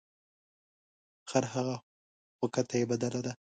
خرهغه 1.29 1.75
خو 2.37 2.45
کته 2.55 2.75
یې 2.79 2.85
بدله 2.91 3.19
ده. 3.25 3.33